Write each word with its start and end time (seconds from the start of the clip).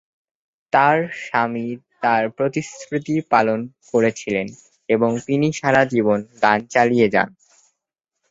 তাঁর 0.73 0.97
স্বামী 1.21 1.67
তাঁর 2.01 2.23
প্রতিশ্রুতি 2.29 3.15
পালন 3.31 3.59
করেছিলেন 3.91 4.47
এবং 4.89 5.11
তিনি 5.27 5.47
সারা 5.53 5.81
জীবন 5.85 6.19
গান 6.41 6.59
চালিয়ে 6.67 7.07
যান। 7.09 7.29